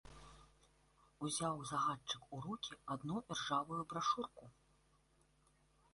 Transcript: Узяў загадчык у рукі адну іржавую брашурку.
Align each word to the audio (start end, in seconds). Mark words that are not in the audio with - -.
Узяў 1.27 1.61
загадчык 1.73 2.21
у 2.37 2.41
рукі 2.47 2.73
адну 2.97 3.17
іржавую 3.35 3.81
брашурку. 3.93 4.45